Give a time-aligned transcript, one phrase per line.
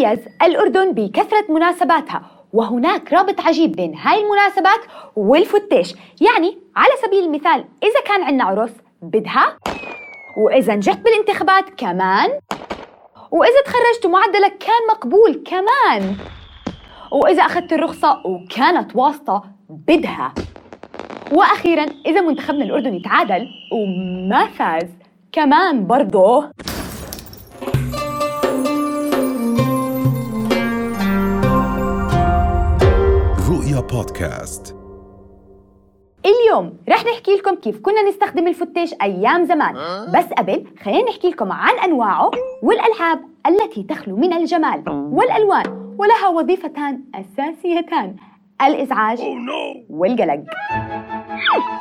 [0.00, 4.80] تتميز الأردن بكثرة مناسباتها وهناك رابط عجيب بين هاي المناسبات
[5.16, 5.94] والفتيش.
[6.20, 9.58] يعني على سبيل المثال إذا كان عندنا عرس بدها
[10.36, 12.30] وإذا نجحت بالانتخابات كمان
[13.30, 16.16] وإذا تخرجت ومعدلك كان مقبول كمان
[17.12, 20.34] وإذا أخذت الرخصة وكانت واسطة بدها.
[21.32, 24.88] وأخيرا إذا منتخبنا الأردني تعادل وما فاز
[25.32, 26.50] كمان برضه.
[33.92, 34.76] بودكاست.
[36.26, 39.74] اليوم رح نحكي لكم كيف كنا نستخدم الفتيش أيام زمان.
[40.14, 42.30] بس قبل خلينا نحكي لكم عن أنواعه
[42.62, 48.16] والألعاب التي تخلو من الجمال والألوان ولها وظيفتان أساسيتان
[48.62, 49.20] الإزعاج
[49.90, 50.44] والقلق.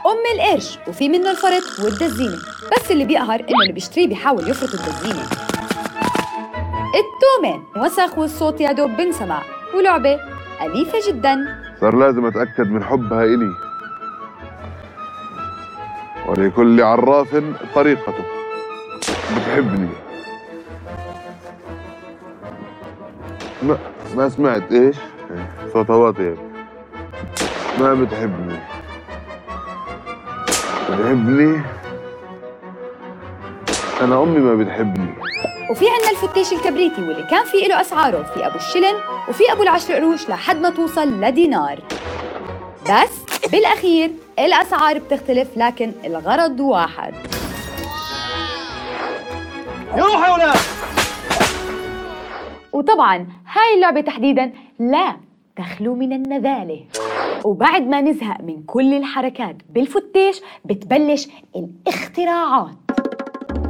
[0.06, 2.38] أم القرش وفي منه الفرط والدزينة.
[2.72, 5.24] بس اللي بيقهر إنه اللي بيشتريه بيحاول يفرط الدزينة.
[7.00, 9.42] التومة وسخ والصوت يا دوب بنسمع.
[9.76, 10.20] ولعبة
[10.62, 11.69] أليفة جداً.
[11.82, 13.52] صار لازم أتأكد من حبها إلي.
[16.28, 17.44] ولكل عراف
[17.76, 18.24] طريقته.
[19.36, 19.90] بتحبني.
[23.64, 23.78] ما
[24.16, 24.96] ما سمعت إيش؟
[25.74, 26.36] صوتها واطي.
[27.80, 28.60] ما بتحبني.
[30.90, 31.62] بتحبني؟
[34.02, 35.29] أنا أمي ما بتحبني.
[35.70, 38.96] وفي عنا الفتيش الكبريتي واللي كان في له أسعاره في أبو الشلن
[39.30, 41.80] وفي أبو العشر قروش لحد ما توصل لدينار.
[42.86, 47.14] بس بالأخير الأسعار بتختلف لكن الغرض واحد.
[49.96, 50.58] يروح يا ولاد!
[52.74, 55.16] وطبعا هاي اللعبة تحديدا لا
[55.56, 56.86] تخلو من النذالة.
[57.46, 62.89] وبعد ما نزهق من كل الحركات بالفتيش بتبلش الاختراعات.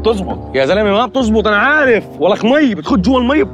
[0.06, 2.06] تزبط يا زلمة ما بتزبط أنا عارف.
[2.20, 3.46] ولك مي بتخش جوا المي.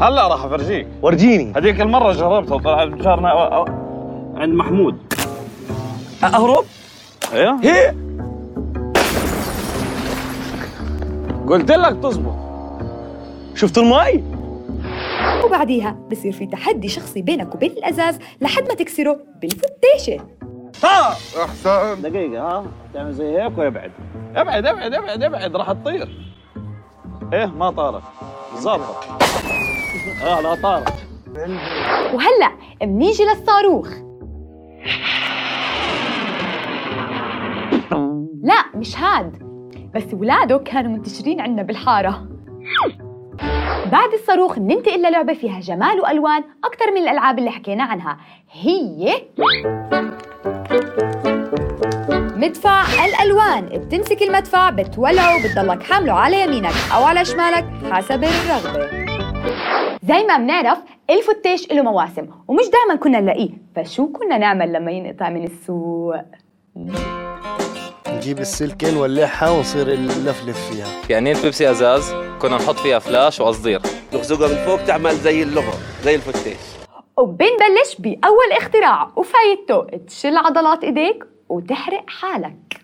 [0.00, 0.86] هلا راح أفرجيك.
[1.02, 1.52] ورجيني.
[1.56, 3.28] هذيك المرة جربتها وطلعت جارنا
[4.36, 4.96] عند محمود.
[6.24, 6.64] أهرب؟
[7.32, 7.94] أيوه هي؟
[11.48, 12.34] قلت لك تزبط
[13.54, 14.24] شفت المي؟
[15.44, 20.20] وبعديها بصير في تحدي شخصي بينك وبين الأزاز لحد ما تكسره بالفتيشة
[20.84, 21.10] ها
[21.44, 23.92] احسن دقيقة ها؟ تعمل زي هيك ويبعد.
[24.36, 26.08] ابعد ابعد ابعد ابعد راح تطير.
[27.32, 28.02] إيه ما طارت.
[28.56, 29.18] ظابطه
[30.22, 30.94] آه لا طارت.
[32.14, 32.52] وهلأ
[32.82, 33.88] منيجي للصاروخ.
[38.42, 39.48] لا مش هاد.
[39.94, 42.28] بس ولاده كانوا منتشرين عنا بالحارة.
[43.92, 48.18] بعد الصاروخ ننتقل للعبة فيها جمال وألوان أكثر من الألعاب اللي حكينا عنها.
[48.52, 49.22] هي
[52.36, 53.64] مدفع الألوان.
[53.78, 58.88] بتمسك المدفع بتولعه وبتضلك حامله على يمينك أو على شمالك حسب الرغبة.
[60.02, 60.78] زي ما بنعرف
[61.10, 66.16] الفتيش له مواسم ومش دائما كنا نلاقيه فشو كنا نعمل لما ينقطع من السوق؟
[68.18, 70.86] نجيب السلكة نولعها ونصير نلفلف فيها.
[71.08, 73.80] كأنين بيبسي أزاز كنا نحط فيها فلاش وقصدير
[74.12, 75.72] تخزقها من فوق تعمل زي اللغة
[76.04, 76.56] زي الفتيش.
[77.16, 79.10] وبنبلش بأول اختراع.
[79.16, 82.80] وفايدته تشل عضلات إيديك وتحرق حالك.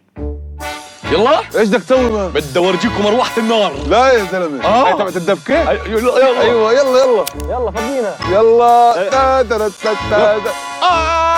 [1.13, 1.39] يلا.
[1.59, 3.73] إيش بدك تسوي ما؟ بدي أورجيكم مروحة النار.
[3.89, 4.65] لا يا زلمة.
[4.65, 4.87] آه.
[4.87, 6.41] هاي تبعت الدبكة؟ يلا يلا.
[6.41, 7.25] أيوه يلا يلا.
[7.45, 9.43] يلا فضينا يلا.
[9.83, 10.39] تا.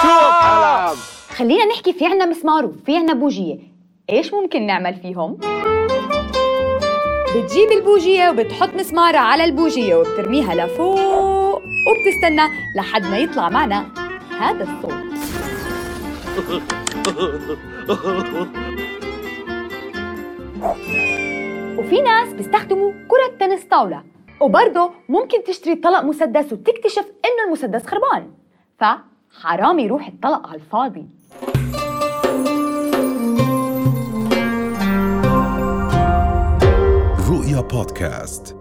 [0.02, 1.16] شوف.
[1.36, 3.75] خلينا نحكي في عنا مسمار وفي عنا بوجية.
[4.10, 5.38] إيش ممكن نعمل فيهم؟
[7.36, 12.42] بتجيب البوجية وبتحط مسمارة على البوجية وبترميها لفوق وبتستنى
[12.76, 13.86] لحد ما يطلع معنا.
[14.40, 14.94] هذا الصوت.
[21.78, 24.02] وفي ناس بيستخدموا كرة تنس طاولة.
[24.40, 28.30] وبرضه ممكن تشتري طلق مسدس وتكتشف إنه المسدس خربان.
[28.78, 31.06] فحرام يروح الطلق على الفاضي.
[37.76, 38.55] بودكاست.